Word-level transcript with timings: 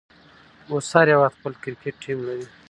اوس 0.71 0.87
هر 0.95 1.07
هيواد 1.13 1.31
خپل 1.37 1.53
کرکټ 1.63 1.95
ټيم 2.03 2.19
لري. 2.27 2.45